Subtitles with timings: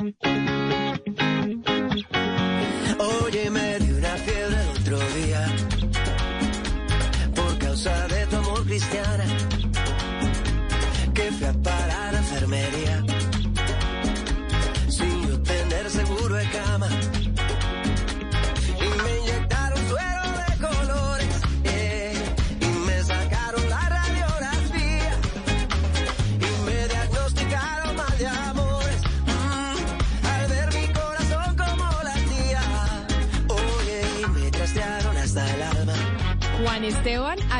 [0.00, 0.14] Oye,
[3.50, 5.46] me dio una fiebre el otro día
[7.34, 9.19] por causa de tu amor cristiana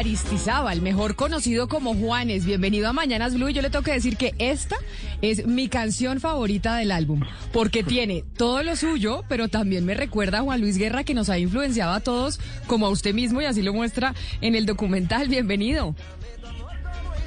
[0.00, 2.46] Aristizábal, mejor conocido como Juanes.
[2.46, 3.50] Bienvenido a Mañanas Blue.
[3.50, 4.76] Y yo le tengo que decir que esta
[5.20, 7.20] es mi canción favorita del álbum,
[7.52, 11.28] porque tiene todo lo suyo, pero también me recuerda a Juan Luis Guerra que nos
[11.28, 15.28] ha influenciado a todos, como a usted mismo, y así lo muestra en el documental.
[15.28, 15.94] Bienvenido.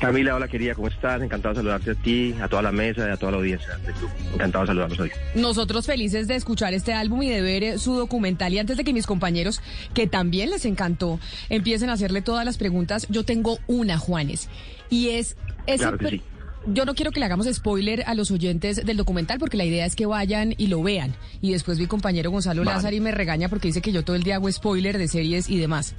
[0.03, 1.21] Camila, hola querida, ¿cómo estás?
[1.21, 4.09] Encantado de saludarte a ti, a toda la mesa y a toda la audiencia Club.
[4.33, 5.11] Encantado de saludarlos hoy.
[5.33, 8.51] Nosotros felices de escuchar este álbum y de ver eh, su documental.
[8.51, 9.61] Y antes de que mis compañeros,
[9.93, 14.49] que también les encantó, empiecen a hacerle todas las preguntas, yo tengo una, Juanes.
[14.89, 15.37] Y es...
[15.67, 16.21] ese Claro sí.
[16.65, 19.85] Yo no quiero que le hagamos spoiler a los oyentes del documental porque la idea
[19.85, 21.13] es que vayan y lo vean.
[21.41, 22.75] Y después mi compañero Gonzalo Vale.
[22.75, 25.57] Lázaro me regaña porque dice que yo todo el día hago spoiler de series y
[25.57, 25.95] demás.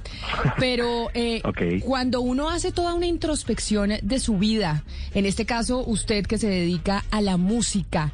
[0.57, 1.41] Pero eh,
[1.85, 6.47] cuando uno hace toda una introspección de su vida, en este caso usted que se
[6.47, 8.13] dedica a la música,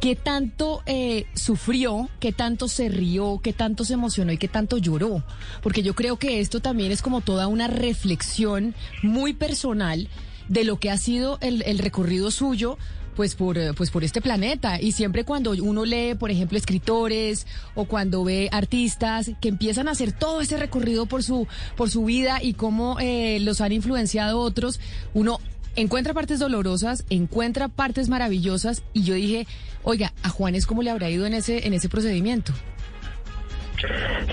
[0.00, 4.76] ¿qué tanto eh, sufrió, qué tanto se rió, qué tanto se emocionó y qué tanto
[4.76, 5.24] lloró?
[5.62, 10.08] Porque yo creo que esto también es como toda una reflexión muy personal
[10.48, 12.78] de lo que ha sido el, el recorrido suyo.
[13.16, 14.80] Pues por, eh, pues por este planeta.
[14.80, 19.90] Y siempre cuando uno lee, por ejemplo, escritores o cuando ve artistas que empiezan a
[19.90, 24.38] hacer todo ese recorrido por su, por su vida y cómo eh, los han influenciado
[24.38, 24.78] otros,
[25.14, 25.40] uno
[25.74, 28.84] encuentra partes dolorosas, encuentra partes maravillosas.
[28.92, 29.48] Y yo dije,
[29.82, 32.52] oiga, a Juanes, ¿cómo le habrá ido en ese, en ese procedimiento?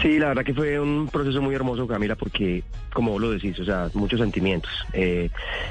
[0.02, 3.60] Sí, la verdad que fue un proceso muy hermoso, Camila, porque, como vos lo decís,
[3.60, 4.72] o sea, muchos sentimientos.
[4.94, 5.30] Eh,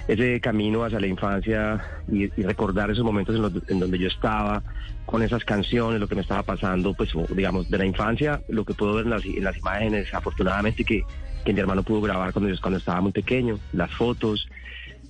[0.09, 4.63] ese camino hacia la infancia y, recordar esos momentos en, en donde yo estaba
[5.07, 8.75] con esas canciones, lo que me estaba pasando, pues, digamos, de la infancia, lo que
[8.75, 11.03] puedo ver en las, en las imágenes, afortunadamente, que,
[11.45, 14.49] que mi hermano pudo grabar cuando, yo- cuando estaba muy pequeño, las fotos.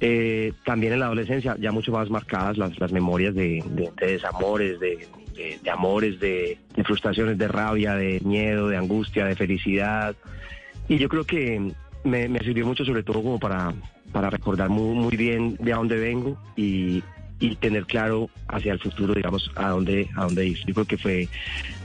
[0.01, 4.13] Eh, también en la adolescencia, ya mucho más marcadas las, las memorias de, de- de
[4.13, 9.37] desamores, de, de- de amores, de, de frustraciones, de rabia, de miedo, de angustia, de
[9.37, 10.15] felicidad.
[10.89, 11.73] Y yo creo que
[12.05, 13.73] me, sirvió mucho sobre todo como para,
[14.13, 17.03] para recordar muy bien de a dónde vengo y,
[17.41, 20.59] y tener claro hacia el futuro, digamos, a dónde, a dónde ir.
[20.67, 21.29] Yo creo que fue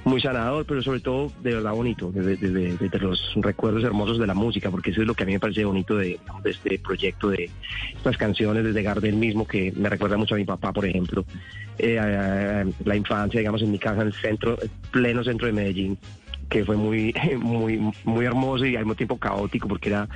[0.06, 4.28] muy sanador, pero sobre todo de verdad bonito, desde, desde- desde los recuerdos hermosos de
[4.28, 7.30] la música, porque eso es lo que a mí me parece bonito de, este proyecto,
[7.30, 7.50] de
[7.98, 11.26] estas canciones desde Gardel mismo, que me recuerda mucho a mi papá, por ejemplo.
[11.78, 14.58] Eh, la infancia, digamos, en mi casa, en el centro,
[14.92, 15.98] pleno centro de Medellín,
[16.50, 20.08] que fue muy, muy, muy hermoso y al mismo tiempo caótico, porque era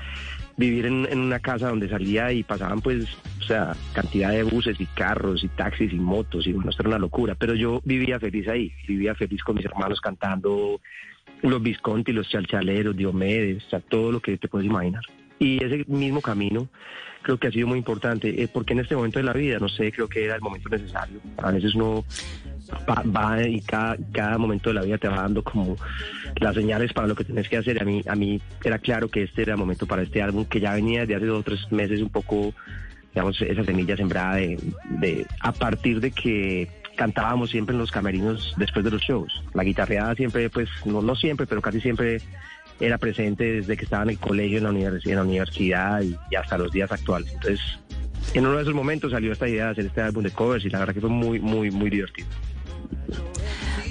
[0.58, 3.06] vivir en, en una casa donde salía y pasaban pues,
[3.40, 6.90] o sea, cantidad de buses y carros y taxis y motos y bueno, esto era
[6.90, 10.80] una locura, pero yo vivía feliz ahí, vivía feliz con mis hermanos cantando
[11.42, 15.04] los Visconti, los Chalchaleros, Diomedes, o sea, todo lo que te puedes imaginar.
[15.40, 16.70] Y ese mismo camino
[17.24, 19.70] creo que ha sido muy importante, eh, porque en este momento de la vida, no
[19.70, 21.20] sé, creo que era el momento necesario.
[21.38, 22.06] A veces uno
[23.16, 25.76] va, y cada, cada momento de la vida te va dando como
[26.36, 27.82] las señales para lo que tienes que hacer.
[27.82, 30.60] A mí, a mí era claro que este era el momento para este álbum, que
[30.60, 32.54] ya venía desde hace dos o tres meses un poco,
[33.14, 34.60] digamos, esa semilla sembrada de,
[35.00, 39.44] de a partir de que cantábamos siempre en los camerinos después de los shows.
[39.54, 42.22] La guitarreada siempre, pues, no, no siempre, pero casi siempre
[42.80, 46.16] era presente desde que estaba en el colegio, en la, univers- en la universidad y,
[46.30, 47.32] y hasta los días actuales.
[47.34, 47.62] Entonces,
[48.34, 50.70] en uno de esos momentos salió esta idea de hacer este álbum de covers y
[50.70, 52.28] la verdad que fue muy, muy, muy divertido.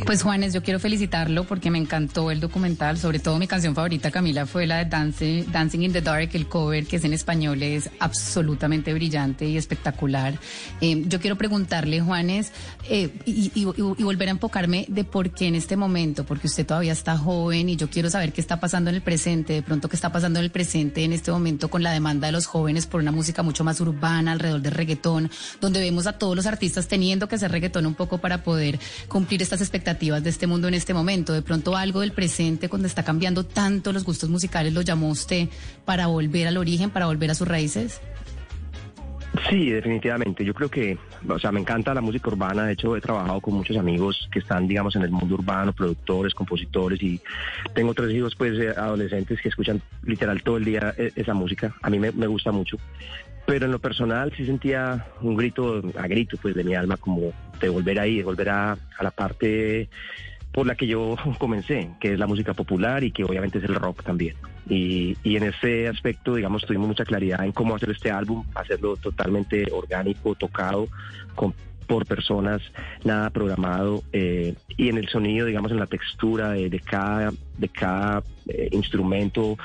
[0.04, 4.10] Pues Juanes, yo quiero felicitarlo porque me encantó el documental, sobre todo mi canción favorita,
[4.10, 7.62] Camila, fue la de Dancing, Dancing in the Dark, el cover que es en español,
[7.62, 10.38] es absolutamente brillante y espectacular.
[10.80, 12.52] Eh, yo quiero preguntarle, Juanes,
[12.90, 16.92] eh, y, y- volver a enfocarme de por qué en este momento, porque usted todavía
[16.92, 19.96] está joven y yo quiero saber qué está pasando en el presente, de pronto qué
[19.96, 23.00] está pasando en el presente en este momento con la demanda de los jóvenes por
[23.00, 25.30] una música mucho más urbana, alrededor del reggaetón,
[25.60, 29.40] donde vemos a todos los artistas teniendo que hacer reggaetón un poco para poder cumplir
[29.42, 31.32] estas expectativas de este mundo en este momento.
[31.32, 35.48] De pronto algo del presente, cuando está cambiando tanto los gustos musicales, lo llamó usted
[35.84, 38.00] para volver al origen, para volver a sus raíces.
[39.48, 40.44] Sí, definitivamente.
[40.44, 40.98] Yo creo que,
[41.28, 42.66] o sea, me encanta la música urbana.
[42.66, 46.34] De hecho, he trabajado con muchos amigos que están, digamos, en el mundo urbano, productores,
[46.34, 47.20] compositores, y
[47.74, 51.74] tengo tres hijos, pues, eh, adolescentes que escuchan literal todo el día eh, esa música.
[51.82, 52.76] A mí me, me gusta mucho.
[53.52, 57.34] Pero en lo personal sí sentía un grito, a grito pues de mi alma como
[57.60, 59.90] de volver ahí, de volver a, la parte
[60.52, 63.74] por la que yo comencé, que es la música popular y que obviamente es el
[63.74, 64.36] rock también.
[64.70, 68.96] Y, y en ese aspecto, digamos, tuvimos mucha claridad en cómo hacer este álbum, hacerlo
[68.96, 70.88] totalmente orgánico, tocado,
[71.34, 71.52] con
[71.82, 72.62] por personas,
[73.04, 77.68] nada programado eh, y en el sonido, digamos, en la textura de, de cada de
[77.68, 79.56] cada eh, instrumento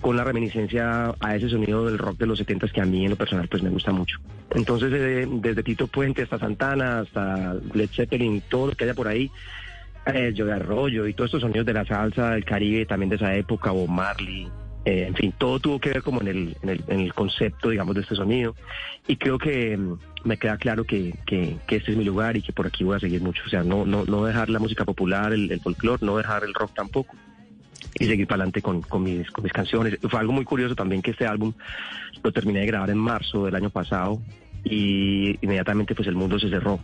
[0.00, 3.10] con la reminiscencia a ese sonido del rock de los 70 que a mí en
[3.10, 4.18] lo personal pues me gusta mucho.
[4.50, 9.08] Entonces eh, desde Tito Puente hasta Santana, hasta Led Zeppelin, todo lo que haya por
[9.08, 9.30] ahí,
[10.06, 13.34] eh, Joe Arroyo y todos estos sonidos de la salsa del Caribe también de esa
[13.34, 14.46] época, o Marley,
[14.84, 17.70] eh, en fin, todo tuvo que ver como en el, en el, en el concepto,
[17.70, 18.54] digamos, de este sonido.
[19.08, 22.42] Y creo que mm, me queda claro que, que, que, este es mi lugar y
[22.42, 23.42] que por aquí voy a seguir mucho.
[23.46, 26.52] O sea, no, no, no dejar la música popular, el, el folclore, no dejar el
[26.52, 27.14] rock tampoco.
[27.98, 29.98] Y seguir para adelante con, con, mis, con mis canciones.
[30.02, 31.52] Fue algo muy curioso también que este álbum
[32.22, 34.20] lo terminé de grabar en marzo del año pasado
[34.64, 36.80] y inmediatamente pues el mundo se cerró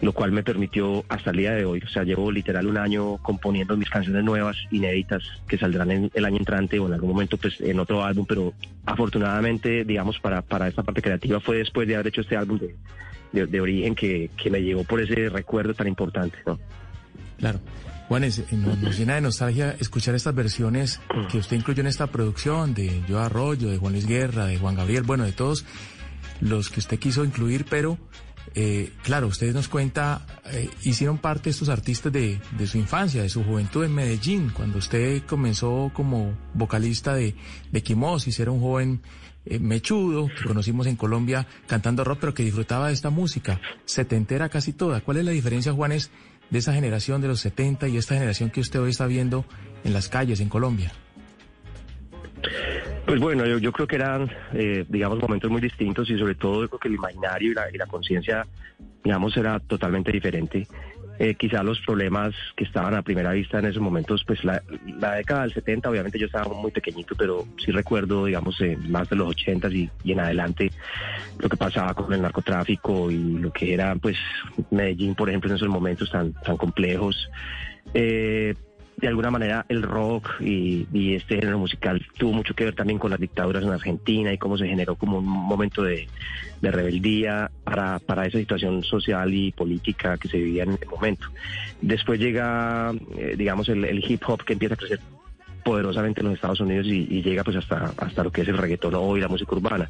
[0.00, 3.18] lo cual me permitió hasta el día de hoy, o sea, llevo literal un año
[3.18, 7.36] componiendo mis canciones nuevas, inéditas, que saldrán en el año entrante o en algún momento
[7.36, 8.54] pues en otro álbum, pero
[8.86, 12.58] afortunadamente, digamos, para, para esta parte creativa fue después de haber hecho este álbum
[13.32, 16.58] de, de, origen que, que, me llevó por ese recuerdo tan importante, ¿no?
[17.38, 17.60] Claro.
[18.08, 21.00] Juanes, eh, nos, nos, llena de nostalgia escuchar estas versiones
[21.30, 24.74] que usted incluyó en esta producción de Yo Arroyo, de Juan Luis Guerra, de Juan
[24.74, 25.64] Gabriel, bueno, de todos
[26.40, 27.98] los que usted quiso incluir, pero
[28.54, 33.28] eh, claro, ustedes nos cuenta, eh, hicieron parte estos artistas de, de, su infancia, de
[33.28, 37.34] su juventud en Medellín, cuando usted comenzó como vocalista de,
[37.70, 39.02] de Quimosis, era un joven
[39.46, 44.48] eh, mechudo que conocimos en Colombia cantando rock, pero que disfrutaba de esta música, setentera
[44.48, 45.00] casi toda.
[45.00, 46.10] ¿Cuál es la diferencia, Juanes,
[46.50, 49.44] de esa generación de los 70 y esta generación que usted hoy está viendo
[49.84, 50.92] en las calles en Colombia?
[53.10, 56.62] Pues bueno, yo, yo creo que eran, eh, digamos, momentos muy distintos y sobre todo
[56.62, 58.46] yo creo que el imaginario y la, la conciencia,
[59.02, 60.68] digamos, era totalmente diferente.
[61.18, 64.62] Eh, quizá los problemas que estaban a primera vista en esos momentos, pues la,
[65.16, 69.16] década del 70, obviamente yo estaba muy pequeñito, pero sí recuerdo, digamos, eh, más de
[69.16, 70.70] los 80 y, y, en adelante,
[71.40, 74.18] lo que pasaba con el narcotráfico y lo que era, pues,
[74.70, 77.28] Medellín, por ejemplo, en esos momentos tan, tan complejos.
[77.92, 78.54] Eh,
[79.00, 83.10] de alguna manera el rock y, este género musical tuvo mucho que ver también con
[83.10, 86.06] las dictaduras en Argentina y cómo se generó como un momento de,
[86.62, 91.28] rebeldía para, esa situación social y política que se vivía en el momento.
[91.80, 95.00] Después llega, eh, digamos, el, hip hop que empieza a crecer
[95.64, 98.94] poderosamente en los Estados Unidos y, llega pues hasta, hasta lo que es el reggaetón
[98.94, 99.88] o y la música urbana.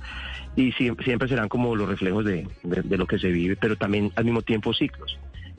[0.57, 4.25] Y siempre, siempre serán como los reflejos de, lo que se vive, pero también al
[4.25, 5.19] mismo tiempo ciclos.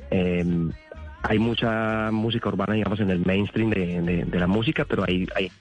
[0.09, 0.45] Eh,
[1.23, 5.51] hay mucha música urbana, digamos, en el mainstream de, la música, pero hay, hay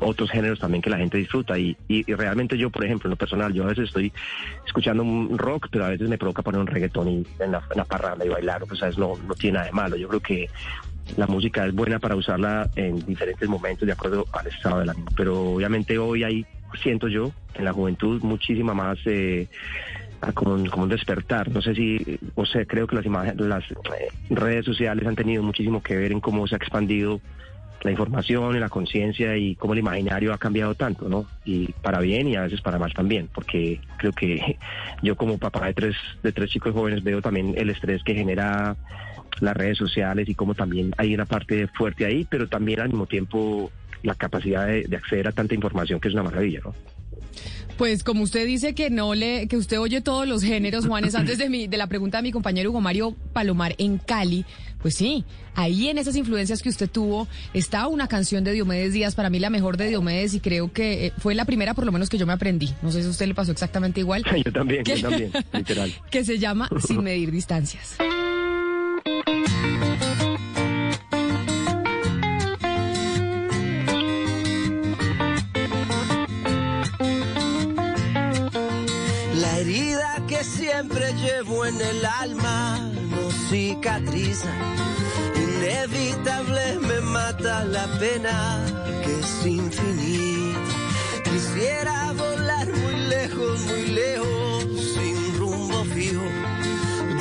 [0.00, 1.58] otros géneros también que la gente disfruta.
[1.58, 4.12] Y, y, realmente yo, por ejemplo, en lo personal, yo a veces estoy
[4.66, 7.84] escuchando un rock, pero a veces me provoca poner un reggaetón y, en, la, en
[7.84, 8.98] parranda y bailar, pues ¿sabes?
[8.98, 9.96] No, no tiene nada de malo.
[9.96, 10.50] Yo creo que
[11.16, 15.10] la música es buena para usarla en diferentes momentos de acuerdo al estado del ánimo.
[15.16, 16.46] Pero obviamente hoy hay,
[16.82, 18.98] siento yo, en la juventud muchísima más...
[19.06, 19.48] Eh,
[20.32, 21.50] como un, como un, despertar.
[21.50, 25.42] No sé si, o sea, creo que las, imágenes, las eh, redes sociales han tenido
[25.42, 27.20] muchísimo que ver en cómo se ha expandido
[27.84, 31.26] la información y la conciencia y cómo el imaginario ha cambiado tanto, ¿no?
[31.44, 34.58] Y para bien y a veces para mal también, porque creo que
[35.02, 38.74] yo como papá de tres, de tres chicos jóvenes veo también el estrés que genera
[39.40, 43.06] las redes sociales y cómo también hay una parte fuerte ahí, pero también al mismo
[43.06, 43.70] tiempo
[44.02, 46.74] la capacidad de, de acceder a tanta información que es una maravilla, ¿no?
[47.76, 51.38] Pues como usted dice que no le, que usted oye todos los géneros, Juanes, antes
[51.38, 54.44] de mi, de la pregunta de mi compañero Hugo Mario Palomar en Cali,
[54.80, 59.14] pues sí, ahí en esas influencias que usted tuvo está una canción de Diomedes Díaz,
[59.14, 62.08] para mí la mejor de Diomedes y creo que fue la primera por lo menos
[62.08, 62.70] que yo me aprendí.
[62.82, 64.22] No sé si a usted le pasó exactamente igual.
[64.44, 65.92] yo también, que, yo también, literal.
[66.10, 67.96] Que se llama Sin medir distancias.
[80.84, 82.78] Siempre llevo en el alma
[83.10, 84.52] no cicatriza.
[85.34, 88.64] Inevitable me mata la pena
[89.02, 90.60] que es infinita.
[91.24, 94.64] Quisiera volar muy lejos, muy lejos,
[94.94, 96.22] sin rumbo fijo.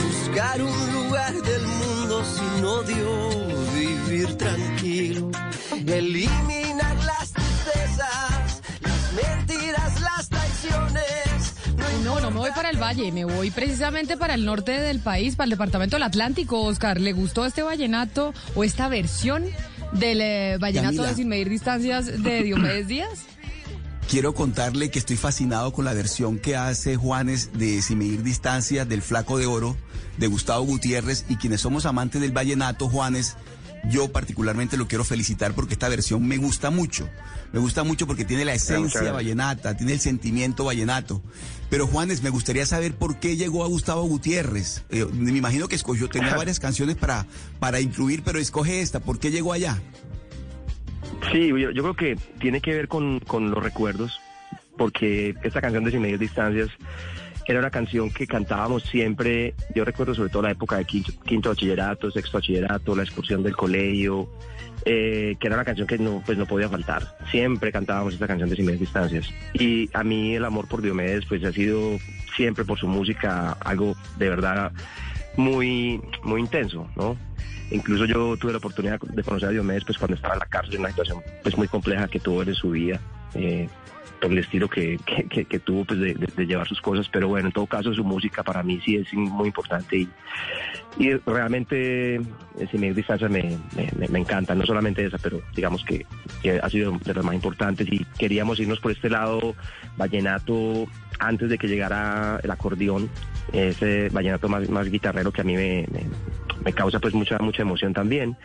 [0.03, 3.29] Buscar un lugar del mundo sin odio,
[3.75, 5.31] vivir tranquilo.
[5.87, 6.52] Eliminar las
[12.43, 15.95] voy para el valle, me voy precisamente para el norte del país, para el departamento
[15.95, 16.61] del Atlántico.
[16.63, 19.45] Oscar, ¿le gustó este vallenato o esta versión
[19.93, 21.07] del eh, vallenato Camila.
[21.07, 23.19] de Sin Medir Distancias de Diomedes Díaz?
[24.09, 28.87] quiero contarle que estoy fascinado con la versión que hace Juanes de Sin Medir Distancias
[28.89, 29.77] del Flaco de Oro
[30.17, 33.37] de Gustavo Gutiérrez y quienes somos amantes del vallenato, Juanes,
[33.89, 37.09] yo particularmente lo quiero felicitar porque esta versión me gusta mucho.
[37.51, 41.21] Me gusta mucho porque tiene la esencia vallenata, tiene el sentimiento vallenato.
[41.69, 44.85] Pero Juanes, me gustaría saber por qué llegó a Gustavo Gutiérrez.
[44.89, 47.25] Eh, me imagino que escogió, tenía varias canciones para,
[47.59, 48.99] para incluir, pero escoge esta.
[48.99, 49.81] ¿Por qué llegó allá?
[51.31, 54.19] Sí, yo, yo creo que tiene que ver con, con los recuerdos,
[54.77, 56.69] porque esta canción de Sin Medias Distancias
[57.51, 62.09] era una canción que cantábamos siempre, yo recuerdo sobre todo la época de quinto, bachillerato,
[62.11, 64.29] sexto bachillerato, la excursión del colegio,
[64.85, 67.17] eh, que era una canción que no, pues no podía faltar.
[67.31, 69.29] Siempre cantábamos esta canción de Sin Distancias.
[69.53, 71.97] Y a mí el amor por Diomedes pues ha sido
[72.35, 74.71] siempre por su música algo de verdad
[75.35, 77.17] muy, muy intenso, ¿no?
[77.71, 80.75] Incluso yo tuve la oportunidad de conocer a Diomedes pues cuando estaba en la cárcel,
[80.75, 82.99] en una situación pues muy compleja que tuvo en su vida.
[83.35, 83.67] Eh,
[84.23, 84.97] por el estilo que,
[85.29, 88.63] que, tuvo pues de, llevar sus cosas, pero bueno, en todo caso su música para
[88.63, 90.09] mí sí es muy importante y,
[90.97, 92.21] y realmente
[92.71, 93.57] sin medir distancia me,
[94.09, 96.05] me, encanta, no solamente esa, pero digamos que,
[96.61, 97.85] ha sido de las más importantes.
[97.91, 99.55] Y queríamos irnos por este lado
[99.97, 100.85] vallenato
[101.19, 103.09] antes de que llegara el acordeón,
[103.51, 105.85] ese vallenato más, más guitarrero que a mí me,
[106.63, 108.37] me causa pues mucha, mucha emoción también.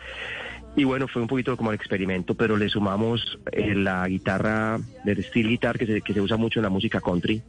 [0.79, 5.21] Y bueno, fue un poquito como el experimento, pero le sumamos eh, la guitarra del
[5.25, 7.43] steel guitar que se, que se usa mucho en la música country.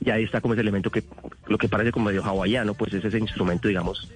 [0.00, 1.04] Y ahí está como ese elemento que
[1.46, 4.10] lo que parece como medio hawaiano, pues es ese instrumento, digamos,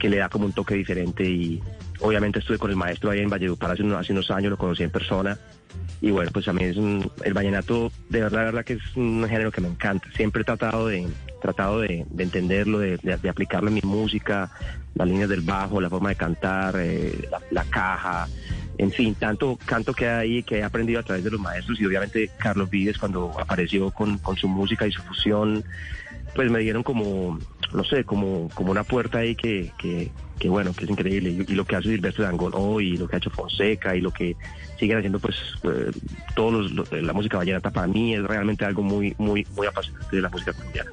[0.00, 1.22] que le da como un toque diferente.
[1.30, 1.62] Y
[2.00, 4.82] obviamente estuve con el maestro ahí en Valledupar hace unos, hace unos años, lo conocí
[4.82, 5.38] en persona.
[6.00, 9.52] Y bueno, pues a mí es el vallenato, de verdad, verdad que es un género
[9.52, 10.08] que me encanta.
[10.16, 11.06] Siempre he tratado de,
[11.40, 14.50] tratado de, entenderlo, de, de, aplicarlo mi música,
[14.94, 18.26] las líneas del bajo, la forma de cantar, eh, la, caja,
[18.78, 21.86] en fin, tanto canto que hay que he aprendido a través de los maestros y
[21.86, 25.62] obviamente Carlos Vives cuando apareció con su música y su fusión,
[26.34, 27.38] pues me dieron como,
[27.72, 31.30] no sé, como, como una puerta ahí que, que, que bueno, que es increíble.
[31.30, 34.10] Y, lo que hace Silvestre Dangón hoy, y lo que ha hecho Fonseca, y lo
[34.10, 34.36] que
[34.78, 35.90] siguen haciendo pues eh,
[36.34, 40.22] todos los, la música vallenata para mí es realmente algo muy, muy, muy apasionante de
[40.22, 40.90] la música colombiana.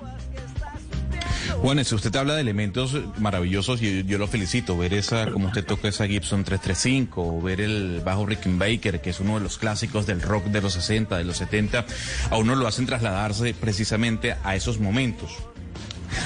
[1.62, 4.77] Juanes, usted habla de elementos maravillosos y yo, lo felicito.
[4.77, 9.19] Ver esa, como usted toca esa Gibson 335, o ver el bajo Rickenbacker, que es
[9.19, 11.86] uno de los clásicos del rock de los 60, de los 70,
[12.29, 15.31] a uno lo hacen trasladarse precisamente a esos momentos.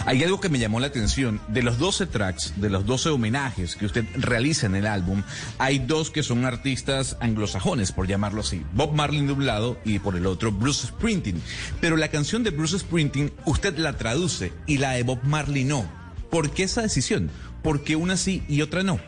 [0.05, 1.39] Hay algo que me llamó la atención.
[1.47, 5.23] De los 12 tracks, de los 12 homenajes que usted realiza en el álbum,
[5.57, 8.63] hay dos que son artistas anglosajones, por llamarlo así.
[8.73, 11.41] Bob Marley de un lado y por el otro Bruce Springsteen.
[11.81, 15.85] Pero la canción de Bruce Springsteen usted la traduce y la de Bob Marley no.
[16.29, 17.29] ¿Por qué esa decisión?
[17.61, 18.99] ¿Por qué una sí y otra no?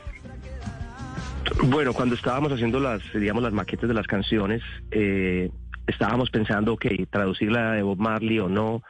[1.63, 5.49] Bueno, cuando estábamos haciendo las, digamos, las maquetas de las canciones, eh,
[5.87, 8.81] estábamos pensando, que traducir la de Bob Marley o no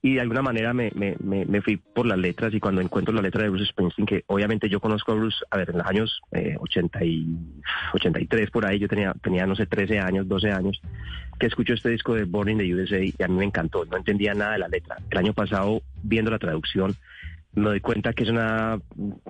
[0.00, 3.20] y de alguna manera me, me, me, fui por las letras y cuando encuentro la
[3.20, 6.20] letra de Bruce Springsteen, que obviamente yo conozco a Bruce, a ver, en los años
[6.32, 7.36] eh, 80 y
[7.94, 10.80] 83 por ahí, yo tenía, tenía, no sé, 13 años, 12 años,
[11.40, 13.96] que escucho este disco de Born in the USA y a mí me encantó, no
[13.96, 14.98] entendía nada de la letra.
[15.10, 16.94] El año pasado, viendo la traducción,
[17.58, 18.78] me doy cuenta que es una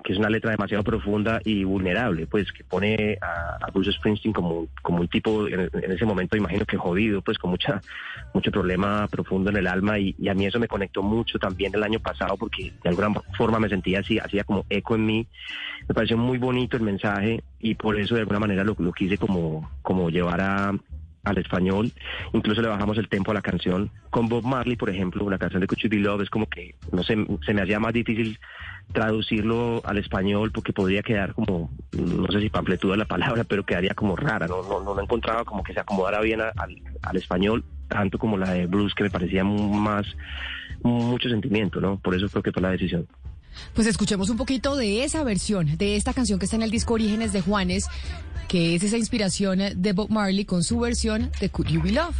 [0.03, 4.67] que es una letra demasiado profunda y vulnerable, pues que pone a, Bruce Springsteen como,
[4.81, 7.81] como un tipo en, ese momento imagino que jodido, pues con mucha
[8.33, 11.83] mucho problema profundo en el alma y, a mí eso me conectó mucho también el
[11.83, 15.27] año pasado porque de alguna forma me sentía así, hacía como eco en mí.
[15.87, 19.17] Me pareció muy bonito el mensaje y por eso de alguna manera lo, lo quise
[19.17, 20.73] como como llevar a,
[21.29, 21.91] al español,
[22.33, 23.91] incluso le bajamos el tempo a la canción.
[24.09, 26.75] Con Bob Marley, por ejemplo, la canción de Could You Be Love es como que,
[26.91, 28.39] no sé, se me hacía más difícil
[28.91, 33.93] traducirlo al español porque podría quedar como, no sé si pampletuda la palabra, pero quedaría
[33.93, 38.17] como rara, no, no, no encontraba como que se acomodara bien al, al español, tanto
[38.17, 40.05] como la de Bruce, que me parecía más,
[40.83, 41.97] mucho sentimiento, ¿no?
[41.99, 43.07] Por eso creo que fue la decisión.
[43.73, 46.93] Pues escuchemos un poquito de esa versión, de esta canción que está en el disco
[46.93, 47.87] Orígenes de Juanes,
[48.47, 52.15] que es esa inspiración de Bob Marley con su versión de Could You Be Love.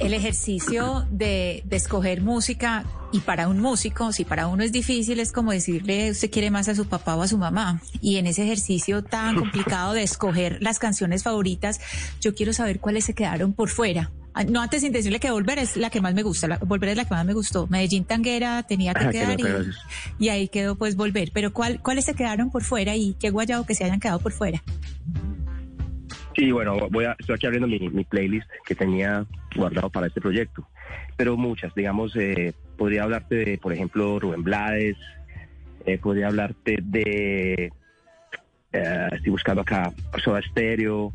[0.00, 5.32] El ejercicio de, escoger música y para un músico, si para uno es difícil, es
[5.32, 7.82] como decirle usted quiere más a su papá o a su mamá.
[8.00, 11.80] Y en ese ejercicio tan complicado de escoger las canciones favoritas,
[12.20, 14.10] yo quiero saber cuáles se quedaron por fuera.
[14.32, 16.90] Ah, No antes sin decirle que Volver es la que más me gusta, la- Volver
[16.90, 17.66] es la que más me gustó.
[17.66, 21.30] Medellín Tanguera tenía que Ah, quedar y, y ahí quedó pues Volver.
[21.34, 24.32] Pero ¿cuál, ¿cuáles se quedaron por fuera y qué guayado que se hayan quedado por
[24.32, 24.62] fuera?
[26.36, 30.20] Sí, bueno, voy a, estoy aquí abriendo mi, mi playlist que tenía guardado para este
[30.20, 30.66] proyecto,
[31.16, 34.96] pero muchas, digamos, eh, podría hablarte de, por ejemplo, Rubén Blades,
[35.86, 37.72] eh, podría hablarte de,
[38.72, 41.12] eh, estoy buscando acá, Soda Stereo,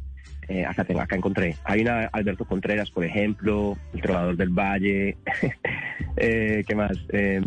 [0.48, 5.18] eh, acá tengo, acá encontré, hay una Alberto Contreras, por ejemplo, El Trovador del Valle,
[6.18, 6.98] ¿qué más?
[7.10, 7.42] Eh,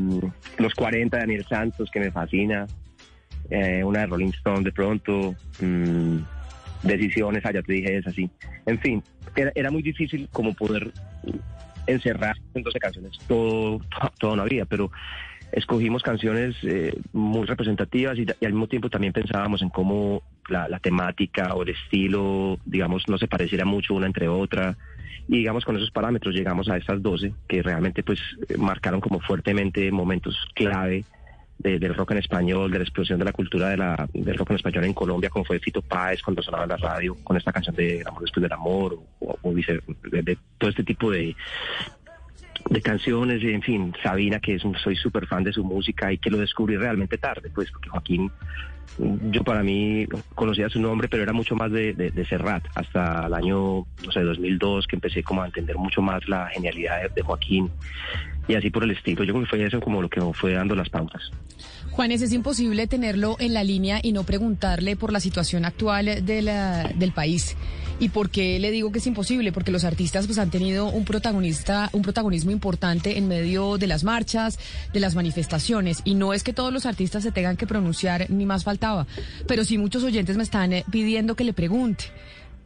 [0.59, 2.67] Los 40 de Daniel Santos, que me fascina,
[3.85, 6.19] una de Rolling Stone de pronto, mm,
[6.83, 8.31] decisiones, ya te dije es así.
[8.67, 9.03] En fin,
[9.37, 10.93] era, era muy difícil como poder
[11.87, 13.81] encerrar en 12 canciones todo,
[14.19, 14.91] toda una vida, pero
[15.53, 21.55] escogimos canciones eh, muy representativas y, al mismo tiempo también pensábamos en cómo la, temática
[21.55, 24.77] o el estilo, digamos, no se pareciera mucho una entre otra.
[25.27, 28.21] Y digamos, con esos parámetros llegamos a estas 12 que realmente pues
[28.57, 31.05] marcaron como fuertemente momentos clave
[31.59, 34.51] de- del rock en español, de la explosión de la cultura de la, del rock
[34.51, 37.53] en español en Colombia, como fue Fito Páez cuando sonaba en la radio con esta
[37.53, 41.35] canción de Amor después del amor, o, o de, todo este tipo de,
[42.71, 46.19] de canciones, en fin, Sabina, que es un- soy súper fan de su música y
[46.19, 48.31] que lo descubrí realmente tarde, pues porque Joaquín,
[49.31, 53.35] yo para mí conocía su nombre, pero era mucho más de, de, Serrat, hasta el
[53.35, 57.71] año, no sé, 2002, que empecé como a entender mucho más la genialidad de Joaquín
[58.49, 59.23] y así por el estilo.
[59.25, 61.23] Yo creo que fue eso como lo que fue dando las pautas.
[61.91, 66.43] Juanes, es imposible tenerlo en la línea y no preguntarle por la situación actual de
[66.43, 67.57] la- del país.
[68.01, 69.51] ¿Y por qué le digo que es imposible?
[69.51, 74.05] Porque los artistas pues, han tenido un, protagonista, un protagonismo importante en medio de las
[74.05, 74.61] marchas,
[74.93, 76.03] de las manifestaciones.
[76.05, 79.09] Y no es que todos los artistas se tengan que pronunciar, ni más faltaba.
[79.49, 82.05] Pero sí muchos oyentes me están eh, pidiendo que le pregunte.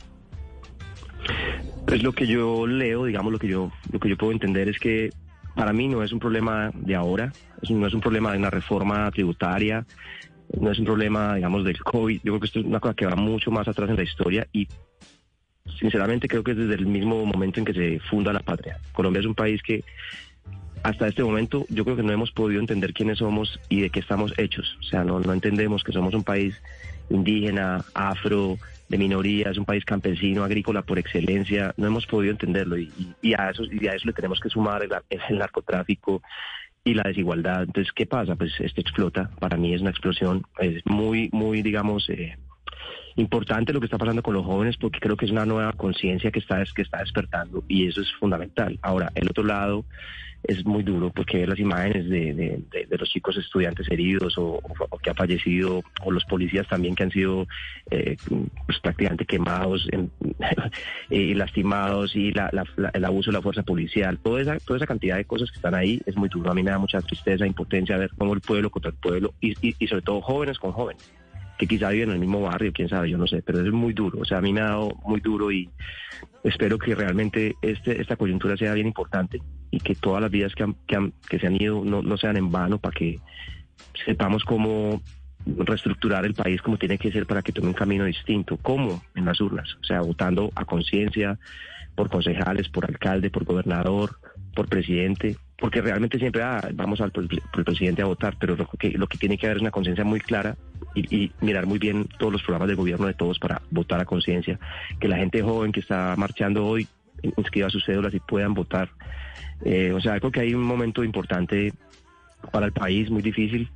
[1.86, 4.78] Pues lo que yo leo, digamos, lo que yo, lo que yo puedo entender es
[4.78, 5.10] que
[5.54, 7.32] para mí no es un problema de ahora,
[7.68, 9.86] no es un problema de una reforma tributaria,
[10.58, 12.20] no es un problema, digamos, del COVID.
[12.22, 14.46] Yo creo que esto es una cosa que va mucho más atrás en la historia
[14.52, 14.68] y
[15.80, 18.78] sinceramente creo que es desde el mismo momento en que se funda la patria.
[18.92, 19.82] Colombia es un país que
[20.82, 24.00] hasta este momento yo creo que no hemos podido entender quiénes somos y de qué
[24.00, 24.76] estamos hechos.
[24.80, 26.54] O sea, no, no entendemos que somos un país
[27.08, 31.72] indígena, afro, de minorías, un país campesino, agrícola por excelencia.
[31.76, 34.82] No hemos podido entenderlo y, y- a, eso, y a eso le tenemos que sumar
[34.82, 34.90] el,
[35.28, 36.22] el narcotráfico
[36.84, 37.62] y la desigualdad.
[37.64, 38.34] Entonces, ¿qué pasa?
[38.36, 39.30] Pues esto explota.
[39.38, 40.42] Para mí es una explosión.
[40.58, 42.08] Es muy, muy, digamos...
[42.10, 42.36] Eh,
[43.20, 46.30] importante lo que está pasando con los jóvenes porque creo que es una nueva conciencia
[46.30, 48.78] que está, que está despertando y eso es fundamental.
[48.82, 49.84] Ahora, el otro lado
[50.42, 52.62] es muy duro porque ver las imágenes de,
[52.98, 54.60] los chicos estudiantes heridos o,
[55.02, 57.46] que ha fallecido o los policías también que han sido
[57.90, 58.16] eh,
[58.66, 59.86] pues, prácticamente quemados
[61.10, 62.50] y lastimados y la-
[62.94, 65.74] el abuso de la fuerza policial, toda esa, toda esa cantidad de cosas que están
[65.74, 66.50] ahí es muy duro.
[66.50, 69.54] A mí me da mucha tristeza, impotencia ver cómo el pueblo contra el pueblo y
[69.86, 71.02] sobre todo jóvenes con jóvenes
[71.60, 73.92] que quizá viven en el mismo barrio, quién sabe, yo no sé, pero es muy
[73.92, 74.20] duro.
[74.22, 75.68] O sea, a mí me ha dado muy duro y
[76.42, 80.62] espero que realmente este, esta coyuntura sea bien importante y que todas las vidas que,
[80.62, 83.18] han- que, se han ido no, no sean en vano para que
[84.06, 85.02] sepamos cómo
[85.44, 88.56] reestructurar el país como tiene que ser para que tome un camino distinto.
[88.56, 89.02] ¿Cómo?
[89.14, 89.76] En las urnas.
[89.82, 91.38] O sea, votando a conciencia
[91.94, 94.16] por concejales, por alcalde, por gobernador,
[94.54, 99.06] por presidente, porque realmente siempre ah, vamos al presidente a votar, pero lo que, lo
[99.06, 100.56] que tiene que haber es una conciencia muy clara
[100.94, 104.06] y, y mirar muy bien todos los programas de gobierno de todos para votar a
[104.06, 104.58] conciencia,
[104.98, 106.88] que la gente joven que está marchando hoy
[107.36, 108.88] inscriba sus cédulas y puedan votar.
[109.64, 111.72] Eh, o sea, creo que hay un momento importante
[112.50, 113.70] para el país, muy difícil,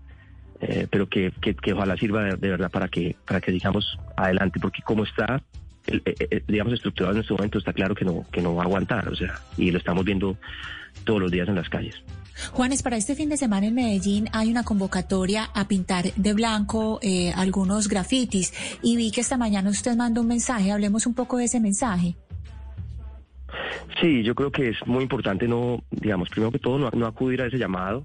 [0.60, 3.98] eh, pero que, que, que ojalá sirva de, de verdad para que, para que digamos
[4.16, 5.42] adelante, porque como está,
[5.86, 8.62] el- eh, eh, digamos, estructurado en este momento, está claro que no, que no va
[8.62, 10.36] a aguantar, o sea, y lo estamos viendo
[11.04, 11.94] todos los días en las calles.
[12.52, 16.98] Juanes, para este fin de semana en Medellín hay una convocatoria a pintar de blanco
[17.02, 20.72] eh, algunos grafitis y vi que esta mañana usted mandó un mensaje.
[20.72, 22.16] Hablemos un poco de ese mensaje.
[24.00, 27.40] Sí, yo creo que es muy importante no, digamos, primero que todo no, no acudir
[27.42, 28.04] a ese llamado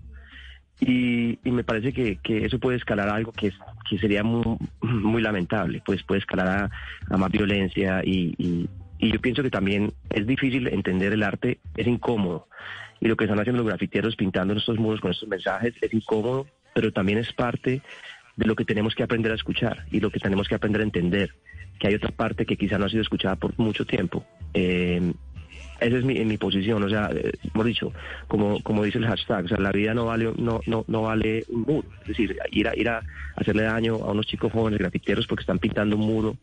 [0.80, 3.56] y, y me parece que, que eso puede escalar a algo que, es,
[3.90, 6.70] que sería muy, muy lamentable, pues puede escalar
[7.10, 8.68] a, más violencia y,
[9.02, 12.50] yo pienso que también es difícil entender el arte, es incómodo
[13.00, 15.94] y lo que están haciendo los grafiteros pintando en estos muros con estos mensajes es
[15.94, 17.82] incómodo, pero también es parte
[18.36, 20.84] de lo que tenemos que aprender a escuchar y lo que tenemos que aprender a
[20.84, 21.34] entender,
[21.80, 24.26] que hay otra parte que quizá no ha sido escuchada por mucho tiempo.
[24.54, 25.14] Eh,
[25.80, 27.94] Esa es mi, en mi posición, o sea, eh, hemos dicho,
[28.28, 31.46] como, como dice el hashtag, o sea, la vida no vale, no, no, no vale
[31.50, 31.88] un muro.
[32.02, 33.04] Es decir, ir a, ir a
[33.36, 36.36] hacerle daño a unos chicos jóvenes grafiteros porque están pintando un muro,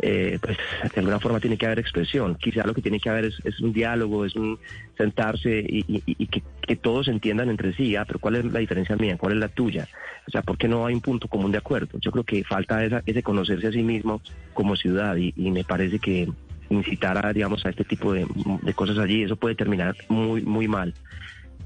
[0.00, 2.36] eh, pues de alguna forma tiene que haber expresión.
[2.36, 4.58] Quizá lo que tiene que haber es, un diálogo, es un
[4.96, 9.16] sentarse y, y- que todos entiendan entre sí, ah, pero ¿cuál es la diferencia mía?
[9.16, 9.88] ¿Cuál es la tuya?
[10.26, 11.98] O sea, ¿por qué no hay un punto común de acuerdo?
[12.00, 14.20] Yo creo que falta esa, ese conocerse a sí mismo
[14.52, 16.28] como ciudad y, y me parece que
[16.70, 18.26] incitar a, digamos, a este tipo de,
[18.62, 20.94] de cosas allí, eso puede terminar muy, muy mal.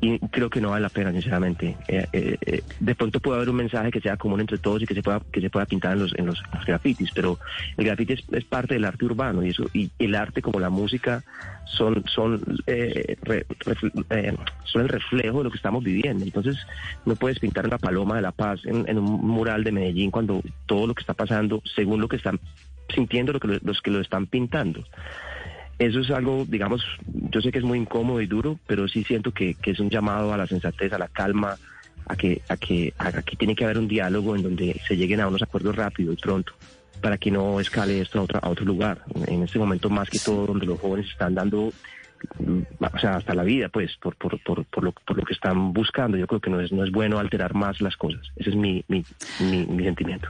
[0.02, 1.76] Y creo que no vale la pena, sinceramente.
[1.86, 4.86] Eh, eh, eh, de pronto puede haber un mensaje que sea común entre todos y
[4.86, 7.38] que se pueda, que se pueda pintar en los, en los, los grafitis, pero
[7.76, 10.70] el grafiti es, es parte del arte urbano y eso y el arte como la
[10.70, 11.22] música
[11.66, 13.44] son son eh, re-
[14.08, 14.34] eh,
[14.64, 16.24] son el reflejo de lo que estamos viviendo.
[16.24, 16.56] Entonces
[17.04, 20.40] no puedes pintar una paloma de la paz en, en un mural de Medellín cuando
[20.64, 22.40] todo lo que está pasando, según lo que están
[22.92, 24.84] sintiendo lo que lo- los que lo están pintando.
[25.78, 26.84] Eso es algo, digamos,
[27.32, 29.88] yo sé que es muy incómodo y duro, pero sí siento que, que es un
[29.88, 31.58] llamado a la sensatez, a la calma,
[32.06, 35.28] a que, a que aquí tiene que haber un diálogo en donde se lleguen a
[35.28, 36.52] unos acuerdos rápido y pronto,
[37.00, 39.00] para que no escale esto a, otra, a otro lugar.
[39.26, 41.72] En este momento, más que todo, donde los jóvenes están dando,
[42.38, 45.72] o sea, hasta la vida, pues, por, por, por, por, lo, por lo que están
[45.72, 46.18] buscando.
[46.18, 48.20] Yo creo que no es, no es bueno alterar más las cosas.
[48.36, 49.06] Ese es mi, mi,
[49.38, 50.28] mi, mi sentimiento.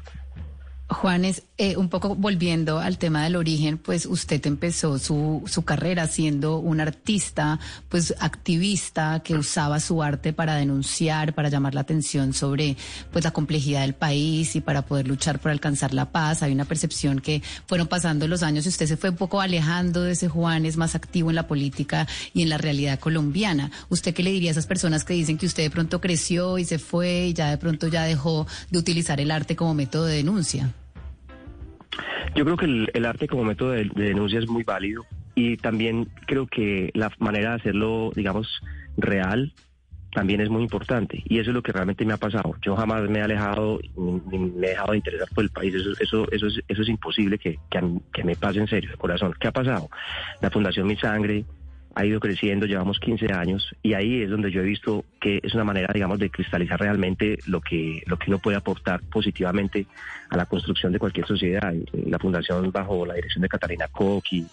[0.90, 6.09] Juanes, eh, un poco volviendo al tema del origen, pues usted empezó su, su carrera
[6.09, 12.35] siendo un artista, pues activista que usaba su arte para denunciar, para llamar la atención
[12.35, 12.76] sobre
[13.12, 16.42] pues la complejidad del país y para poder luchar por alcanzar la paz.
[16.42, 20.03] Hay una percepción que fueron pasando los años y usted se fue un poco alejando
[20.03, 23.70] de ese Juanes más activo en la política y en la realidad colombiana.
[23.90, 26.64] ¿Usted qué le diría a esas personas que dicen que usted de pronto creció y
[26.64, 30.16] se fue y ya de pronto ya dejó de utilizar el arte como método de
[30.16, 30.74] denuncia?
[32.35, 36.09] Yo creo que el, arte como método de, de denuncia es muy válido y también
[36.26, 38.61] creo que la manera de hacerlo, digamos,
[38.96, 39.53] real
[40.12, 42.55] también es muy importante y eso es lo que realmente me ha pasado.
[42.62, 45.74] Yo jamás me he alejado ni, me he dejado de interesar por el país.
[45.74, 47.59] Eso, eso, eso, es, eso es imposible que
[48.24, 49.35] me pase en serio, de corazón.
[49.38, 49.88] ¿Qué ha pasado?
[50.40, 51.44] La Fundación Mi Sangre
[51.94, 55.55] ha ido creciendo, llevamos 15 años y ahí es donde yo he visto que es
[55.55, 59.87] una manera, digamos, de cristalizar realmente lo que, lo que uno puede aportar positivamente
[60.29, 61.72] a la construcción de cualquier sociedad.
[61.72, 64.46] Y La fundación bajo la dirección de Catalina Koch y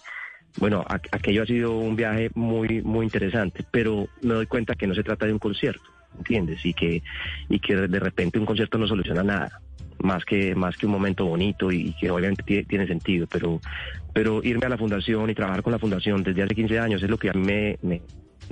[0.58, 4.94] bueno, aquello ha sido un viaje muy, muy interesante, pero me doy cuenta que no
[4.94, 5.84] se trata de un concierto,
[6.16, 6.64] ¿entiendes?
[6.64, 7.02] Y que,
[7.48, 9.60] y que de repente un concierto no soluciona nada,
[10.02, 13.60] más que, más que un momento bonito y que obviamente tie- tiene sentido, pero,
[14.12, 17.10] pero irme a la fundación y trabajar con la fundación desde hace 15 años es
[17.10, 18.02] lo que a mí me, me,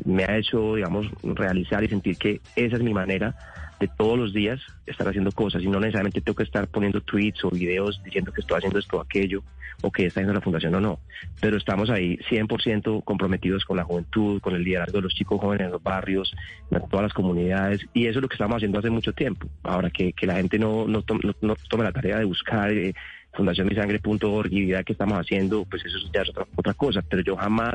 [0.05, 3.35] me ha hecho, digamos, realizar y sentir que esa es mi manera
[3.81, 7.45] de todos los días estar haciendo cosas y no necesariamente tengo que estar poniendo tweets
[7.45, 9.43] o videos diciendo que estoy haciendo esto o aquello
[9.83, 10.99] o que está haciendo la fundación o no.
[11.41, 15.67] Pero estamos ahí 100% comprometidos con la juventud, con el liderazgo de los chicos jóvenes
[15.67, 16.33] en los barrios,
[16.71, 19.47] en todas las comunidades y eso es lo que estamos haciendo hace mucho tiempo.
[19.63, 22.95] Ahora que, que la gente no, no, tom- no- tome la tarea de buscar eh,
[23.35, 27.37] fundacionmisangre.org y vea qué estamos haciendo, pues eso ya es otra, otra cosa, pero yo
[27.37, 27.75] jamás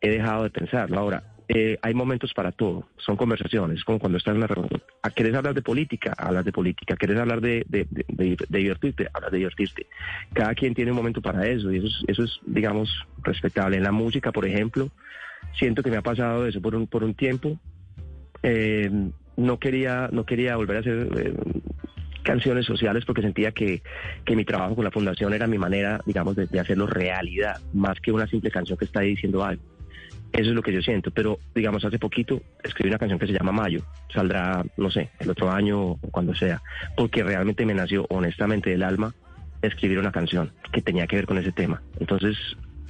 [0.00, 0.98] he dejado de pensarlo.
[0.98, 4.82] Ahora, eh, hay momentos para todo, son conversaciones, como cuando estás en una reunión.
[5.02, 6.12] ¿A ¿Querés hablar de política?
[6.18, 6.96] Hablas de política.
[6.96, 7.64] ¿Querés hablar de
[8.48, 9.08] divertirte?
[9.14, 9.86] Hablas de divertirte.
[10.32, 12.90] Cada quien tiene un momento para eso y eso es, eso es, digamos,
[13.22, 13.76] respetable.
[13.76, 14.90] En la música, por ejemplo,
[15.56, 17.58] siento que me ha pasado eso por un, por un tiempo.
[18.42, 18.90] Eh,
[19.36, 21.34] no quería, no quería volver a hacer eh,
[22.24, 23.82] canciones sociales porque sentía que,
[24.24, 28.00] que mi trabajo con la fundación era mi manera, digamos, de, de hacerlo realidad, más
[28.00, 29.75] que una simple canción que está ahí diciendo algo.
[30.32, 33.32] Eso es lo que yo siento, pero digamos, hace poquito escribí una canción que se
[33.32, 33.80] llama Mayo,
[34.12, 36.60] saldrá, no sé, el otro año o cuando sea,
[36.96, 39.14] porque realmente me nació honestamente del alma
[39.62, 41.80] escribir una canción que tenía que ver con ese tema.
[42.00, 42.36] Entonces,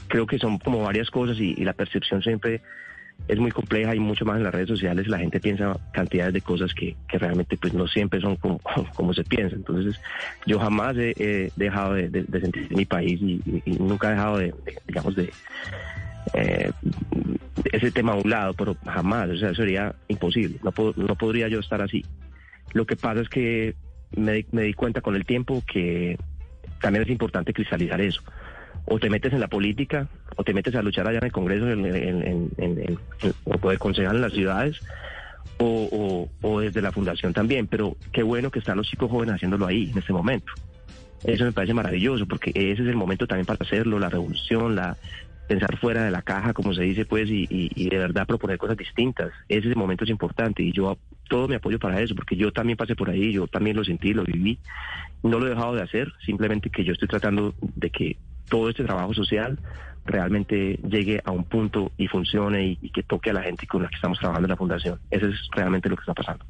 [0.08, 2.62] creo que son como varias cosas y, la percepción siempre
[3.28, 6.40] es muy compleja y mucho más en las redes sociales la gente piensa cantidades de
[6.40, 8.60] cosas que, que realmente pues no siempre son como,
[9.14, 9.54] se piensa.
[9.54, 10.00] Entonces
[10.46, 14.12] yo jamás he, dejado de, de- de sentir mi país y, y- y nunca he
[14.12, 15.32] dejado de, de, digamos, de
[16.34, 16.70] eh,
[17.72, 20.58] ese tema a un lado, pero jamás, o sea, sería imposible.
[20.62, 22.04] No, pod- no podría yo estar así.
[22.72, 23.74] Lo que pasa es que
[24.16, 26.16] me, di- me di cuenta con el tiempo que
[26.80, 28.22] también es importante cristalizar eso.
[28.84, 31.68] O te metes en la política, o te metes a luchar allá en el Congreso,
[31.70, 32.98] en, en, en,
[33.44, 34.76] o de concejal en las ciudades,
[35.58, 37.66] o- o desde la fundación también.
[37.66, 40.52] Pero qué bueno que están los chicos jóvenes haciéndolo ahí, en este momento.
[41.24, 44.96] Eso me parece maravilloso, porque ese es el momento también para hacerlo, la revolución, la
[45.46, 48.58] pensar fuera de la caja, como se dice, pues, y, y- y de verdad proponer
[48.58, 49.32] cosas distintas.
[49.48, 52.94] Ese momento es importante y yo todo mi apoyo para eso, porque yo también pasé
[52.96, 54.58] por ahí, yo también lo sentí, lo viví.
[55.22, 58.16] No lo he dejado de hacer, simplemente que yo estoy tratando de que
[58.48, 59.58] todo este trabajo social
[60.06, 63.88] realmente llegue a un punto y funcione y, que toque a la gente con la
[63.88, 64.98] que estamos trabajando en la fundación.
[65.10, 66.44] Eso es realmente lo que está pasando.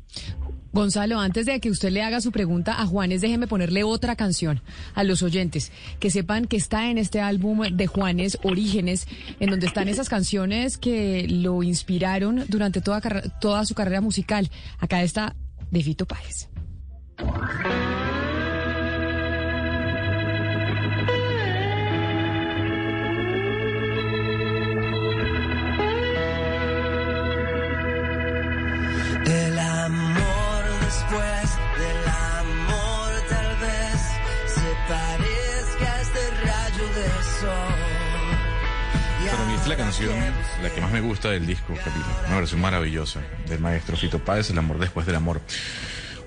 [0.73, 4.61] Gonzalo, antes de que usted le haga su pregunta a Juanes, déjeme ponerle otra canción
[4.95, 9.09] a los oyentes, que sepan que está en este álbum de Juanes, Orígenes,
[9.41, 13.01] en donde están esas canciones que lo inspiraron durante toda,
[13.41, 14.51] toda su carrera musical.
[14.79, 15.35] Acá está
[15.71, 16.49] de Fito Páez.
[39.67, 40.15] La canción,
[40.63, 42.07] la que más me gusta del disco, Camila.
[42.29, 45.41] Una versión maravillosa del maestro Fito Páez, El amor después del amor.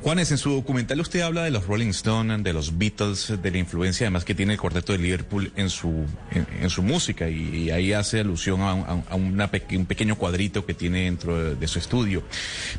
[0.02, 3.58] Juanes, en su documental usted habla de los Rolling Stones, de los Beatles, de la
[3.58, 7.72] influencia además que tiene el cuarteto de Liverpool en su, en, su música y, y
[7.72, 8.74] ahí hace alusión a,
[9.16, 12.24] un- pequeño cuadrito que tiene dentro de, su estudio.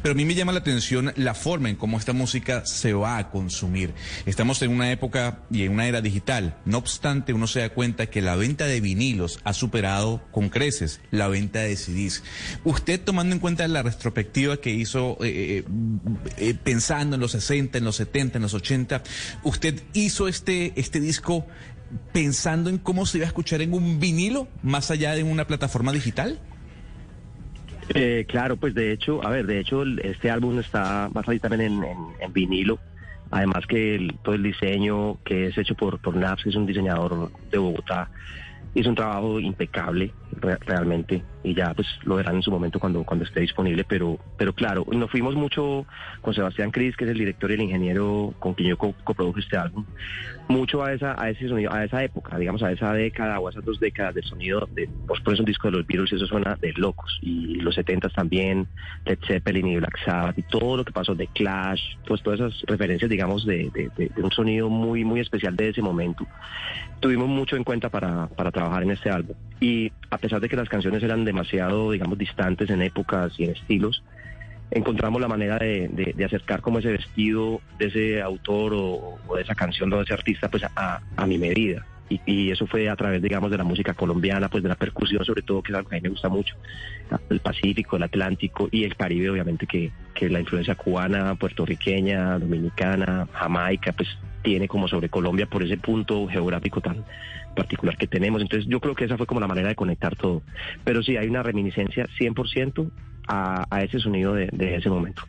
[0.03, 3.19] Pero a mí me llama la atención la forma en cómo esta música se va
[3.19, 3.93] a consumir.
[4.25, 6.57] Estamos en una época y en una era digital.
[6.65, 11.01] No obstante, uno se da cuenta que la venta de vinilos ha superado con creces
[11.11, 12.23] la venta de CDs.
[12.65, 15.65] Usted tomando en cuenta la retrospectiva que hizo eh, eh,
[16.39, 16.55] eh,
[17.17, 19.03] en los 60, en los 70, en los 80,
[19.45, 21.47] usted hizo este, este disco
[22.13, 25.93] pensando en cómo se iba a escuchar en un vinilo más allá de una plataforma
[25.93, 26.39] digital.
[27.93, 31.41] Eh, claro, pues de hecho, a ver, de hecho este álbum está va a salir
[31.41, 32.79] también en, vinilo.
[33.33, 37.31] Además que el- todo el diseño que es hecho por, por que es un diseñador
[37.51, 38.11] de Bogotá,
[38.75, 43.03] hizo un trabajo impecable re- realmente y ya pues lo verán en su momento cuando
[43.05, 45.87] cuando esté disponible pero pero claro nos fuimos mucho
[46.21, 49.41] con Sebastián Cris que es el director y el ingeniero con quien yo co- coproduje
[49.41, 49.87] este álbum
[50.49, 53.51] mucho a esa a ese sonido a esa época digamos a esa década o a
[53.51, 56.27] esas dos décadas del sonido de pues por eso un disco de los Beatles eso
[56.27, 58.67] suena de locos y los 70 también
[59.07, 62.61] Led Zeppelin y Black Sabbath y todo lo que pasó de Clash pues todas esas
[62.67, 66.27] referencias digamos de, de- de- de un sonido muy muy especial de ese momento
[67.01, 69.35] tuvimos mucho en cuenta para, para trabajar en este álbum.
[69.59, 73.51] Y a pesar de que las canciones eran demasiado, digamos, distantes en épocas y en
[73.51, 74.03] estilos,
[74.71, 79.37] encontramos la manera de, de- de acercar como ese vestido de ese autor o, o
[79.37, 81.85] de esa canción o de ese artista pues a, a mi medida.
[82.09, 85.25] Y, y eso fue a través, digamos, de la música colombiana, pues de la percusión
[85.25, 86.57] sobre todo, que es algo que a mí me gusta mucho.
[87.29, 93.29] El Pacífico, el Atlántico y el Caribe, obviamente, que, que la influencia cubana, puertorriqueña, dominicana,
[93.33, 94.09] jamaica, pues
[94.43, 97.05] tiene como sobre Colombia por ese punto geográfico tan
[97.55, 98.41] particular que tenemos.
[98.43, 100.43] Entonces yo creo que esa fue como la manera de conectar todo.
[100.85, 102.91] Pero sí, hay una reminiscencia 100%
[103.29, 105.23] a, a ese sonido de, de ese momento,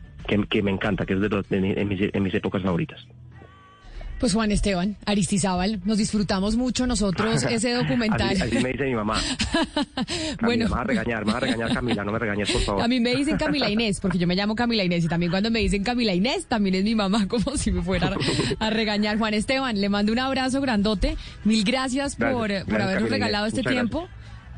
[0.48, 3.06] que, me encanta, que es de, los- de en, mis, mis épocas favoritas.
[4.22, 8.30] Pues Juan Esteban, Aristizábal, nos disfrutamos mucho nosotros ese documental.
[8.30, 9.20] Así, así me dice mi mamá.
[10.36, 10.64] Camila, Bueno.
[10.66, 12.82] me vas a regañar, me vas a regañar Camila, no me regañes por favor.
[12.84, 15.50] A mí me dicen Camila Inés, porque yo me llamo Camila Inés y también cuando
[15.50, 18.12] me dicen Camila Inés, también es mi mamá, como si me fuera
[18.60, 19.18] a regañar.
[19.18, 21.16] Juan Esteban, le mando un abrazo grandote.
[21.42, 24.08] Mil gracias, Gracias, por, gracias, por habernos Camila regalado Inés, este tiempo,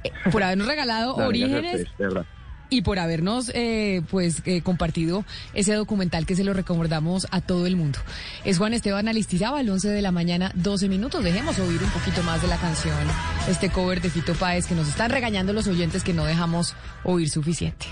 [0.04, 2.26] eh, por habernos regalado Dale, gracias Orígenes verdad.
[2.74, 7.66] Y por habernos eh, pues eh, compartido ese documental que se lo recomendamos a todo
[7.66, 7.98] el mundo.
[8.44, 11.22] Es Juan Esteban Alistizábal, 11 de la mañana, 12 minutos.
[11.22, 12.96] Dejemos oír un poquito más de la canción,
[13.48, 17.30] este cover de Fito Páez que nos están regañando los oyentes que no dejamos oír
[17.30, 17.86] suficiente.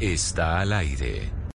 [0.00, 1.39] Está al aire.